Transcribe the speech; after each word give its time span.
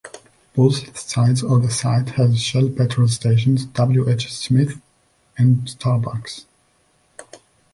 Both 0.55 0.97
sides 0.97 1.43
of 1.43 1.61
the 1.61 1.69
site 1.69 2.09
have 2.15 2.35
Shell 2.35 2.69
petrol 2.69 3.07
stations, 3.07 3.65
W 3.65 4.09
H 4.09 4.33
Smith 4.33 4.81
and 5.37 5.57
Starbucks. 5.69 6.45